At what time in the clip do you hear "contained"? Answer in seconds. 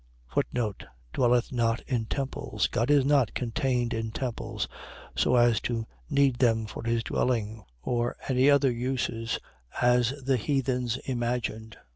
3.35-3.93